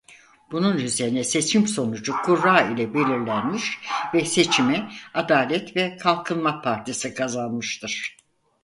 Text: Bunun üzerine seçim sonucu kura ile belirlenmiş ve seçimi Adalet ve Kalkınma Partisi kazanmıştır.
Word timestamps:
Bunun 0.51 0.77
üzerine 0.77 1.23
seçim 1.23 1.67
sonucu 1.67 2.13
kura 2.25 2.61
ile 2.61 2.93
belirlenmiş 2.93 3.79
ve 4.13 4.25
seçimi 4.25 4.89
Adalet 5.13 5.75
ve 5.75 5.97
Kalkınma 5.97 6.61
Partisi 6.61 7.13
kazanmıştır. 7.13 8.17